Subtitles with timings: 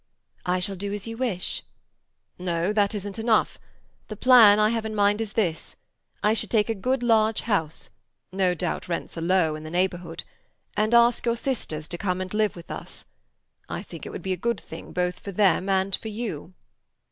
[0.47, 1.61] "I shall do as you wish."
[2.39, 3.59] "No, that isn't enough.
[4.07, 5.75] The plan I have in mind is this.
[6.23, 11.23] I should take a good large house—no doubt rents are low in the neighbourhood—and ask
[11.27, 13.05] your sisters to come and live with us.
[13.69, 16.55] I think it would be a good thing both for them and for you."